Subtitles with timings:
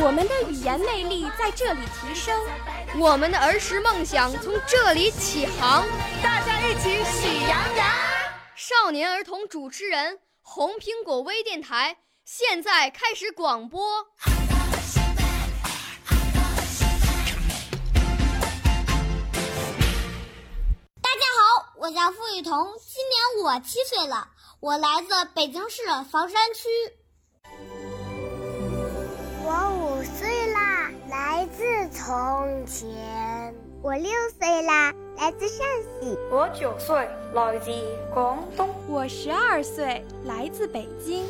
[0.00, 2.40] 我们的语言魅力在这里提升，
[3.00, 5.84] 我们的儿时梦想从这里起航。
[6.22, 7.86] 大家一起喜羊羊。
[8.54, 11.98] 少年儿童主持人，红苹果微电台。
[12.24, 14.04] 现在开始广播。
[21.02, 24.28] 大家好，我叫付雨桐，今年我七岁了，
[24.60, 26.68] 我来自北京市房山区。
[32.08, 32.88] 从前。
[33.82, 35.58] 我六岁啦，来自陕
[36.00, 36.18] 西。
[36.30, 37.70] 我九岁，来自
[38.14, 38.74] 广东。
[38.88, 41.26] 我十二岁，来自北京。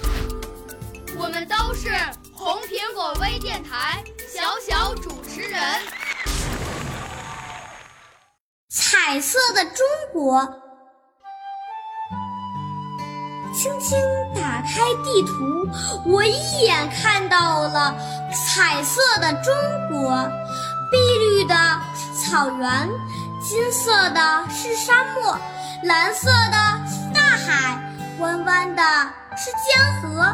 [1.18, 1.90] 我们都是
[2.32, 5.60] 红苹果微电台小小主持人。
[8.68, 10.40] 彩色的中国，
[13.52, 13.98] 轻轻
[14.32, 17.96] 打开地图，我一眼看到了
[18.30, 19.52] 彩色的中
[19.90, 20.30] 国。
[20.90, 21.54] 碧绿的
[21.94, 22.88] 是草原，
[23.40, 25.38] 金色的是沙漠，
[25.84, 27.78] 蓝色的是大海，
[28.18, 28.82] 弯弯的
[29.36, 30.24] 是江河。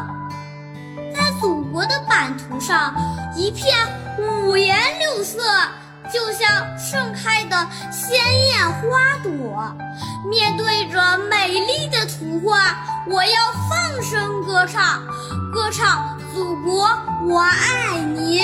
[1.13, 2.93] 在祖国的版图上，
[3.35, 3.75] 一片
[4.17, 5.39] 五颜六色，
[6.13, 8.17] 就像盛开的鲜
[8.47, 9.75] 艳花朵。
[10.29, 15.05] 面对着美丽的图画，我要放声歌唱，
[15.53, 16.87] 歌唱祖国，
[17.27, 18.43] 我爱您；